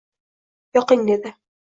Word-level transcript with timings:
Yoqing,— 0.77 1.03
dedi 1.11 1.35